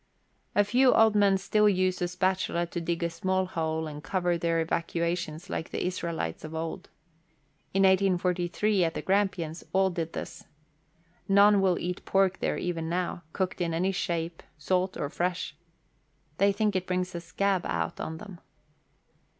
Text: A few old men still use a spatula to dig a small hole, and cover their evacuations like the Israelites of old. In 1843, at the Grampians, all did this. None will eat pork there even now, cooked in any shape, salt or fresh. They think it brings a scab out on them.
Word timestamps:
A 0.55 0.63
few 0.63 0.91
old 0.95 1.13
men 1.13 1.37
still 1.37 1.69
use 1.69 2.01
a 2.01 2.07
spatula 2.07 2.65
to 2.65 2.81
dig 2.81 3.03
a 3.03 3.09
small 3.11 3.45
hole, 3.45 3.85
and 3.85 4.03
cover 4.03 4.35
their 4.35 4.59
evacuations 4.59 5.47
like 5.47 5.69
the 5.69 5.85
Israelites 5.85 6.43
of 6.43 6.55
old. 6.55 6.89
In 7.71 7.83
1843, 7.83 8.83
at 8.83 8.95
the 8.95 9.03
Grampians, 9.03 9.63
all 9.73 9.91
did 9.91 10.13
this. 10.13 10.45
None 11.27 11.61
will 11.61 11.77
eat 11.77 12.03
pork 12.03 12.39
there 12.39 12.57
even 12.57 12.89
now, 12.89 13.21
cooked 13.31 13.61
in 13.61 13.75
any 13.75 13.91
shape, 13.91 14.41
salt 14.57 14.97
or 14.97 15.07
fresh. 15.07 15.55
They 16.39 16.51
think 16.51 16.75
it 16.75 16.87
brings 16.87 17.13
a 17.13 17.21
scab 17.21 17.63
out 17.67 17.99
on 17.99 18.17
them. 18.17 18.39